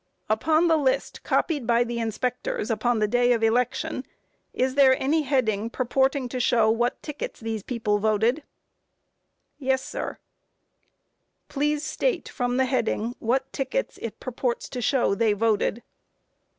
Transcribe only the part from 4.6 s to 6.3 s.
there any heading purporting